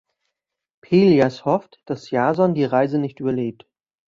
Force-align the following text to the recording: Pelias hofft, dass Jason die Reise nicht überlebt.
Pelias 0.83 1.45
hofft, 1.45 1.79
dass 1.85 2.09
Jason 2.09 2.55
die 2.55 2.63
Reise 2.65 2.97
nicht 2.97 3.19
überlebt. 3.19 3.67